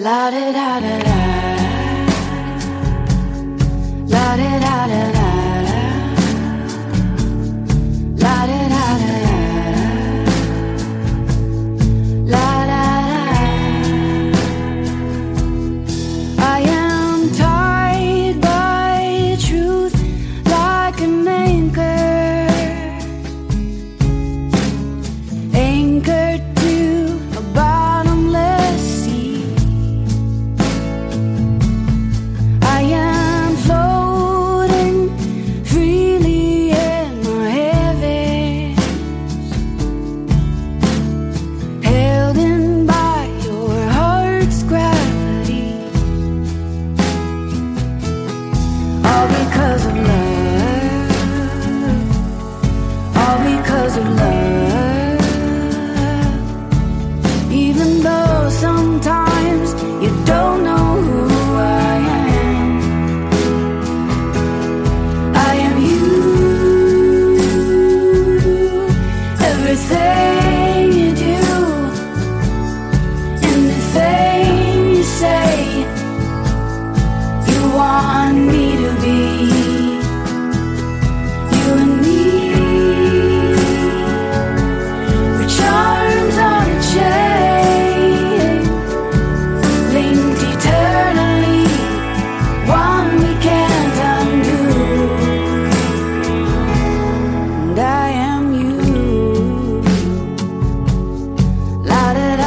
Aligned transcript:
La 0.00 0.30
da 0.30 0.52
da 0.52 0.78
da 0.80 0.98
da. 1.02 1.67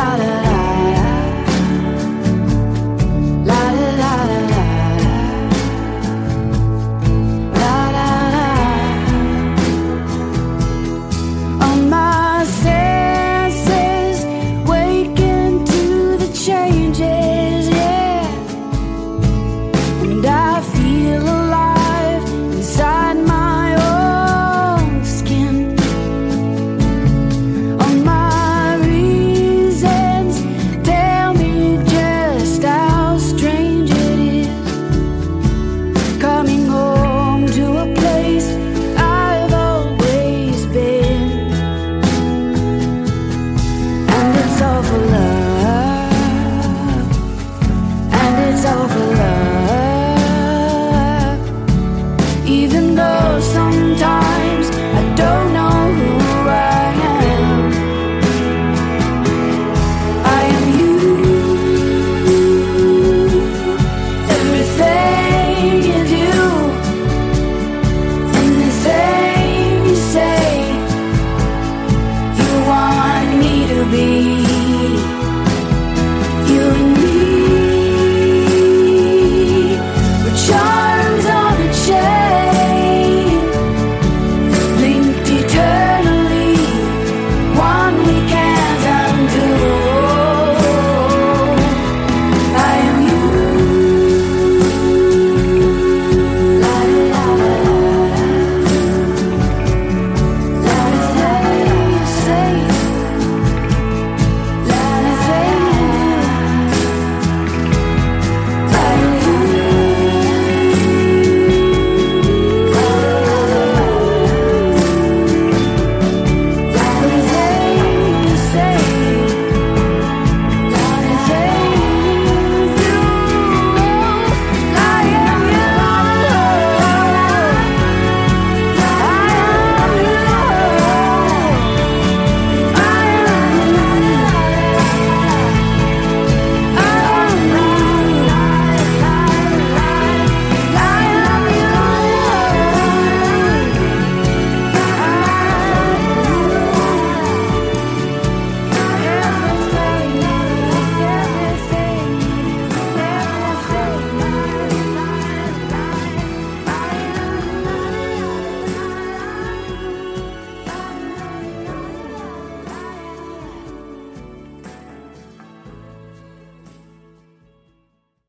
out 0.02 0.20
of 0.20 0.51